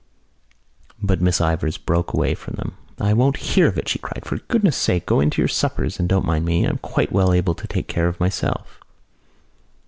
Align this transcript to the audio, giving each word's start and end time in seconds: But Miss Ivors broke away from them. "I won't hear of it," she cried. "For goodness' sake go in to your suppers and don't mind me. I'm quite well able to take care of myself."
But 0.99 1.21
Miss 1.21 1.39
Ivors 1.39 1.77
broke 1.77 2.11
away 2.11 2.33
from 2.33 2.55
them. 2.55 2.73
"I 2.99 3.13
won't 3.13 3.37
hear 3.37 3.67
of 3.67 3.77
it," 3.77 3.87
she 3.87 3.99
cried. 3.99 4.25
"For 4.25 4.39
goodness' 4.39 4.75
sake 4.75 5.05
go 5.05 5.19
in 5.19 5.29
to 5.29 5.39
your 5.43 5.47
suppers 5.47 5.99
and 5.99 6.09
don't 6.09 6.25
mind 6.25 6.43
me. 6.43 6.63
I'm 6.65 6.79
quite 6.79 7.11
well 7.11 7.31
able 7.31 7.53
to 7.53 7.67
take 7.67 7.87
care 7.87 8.07
of 8.07 8.19
myself." 8.19 8.79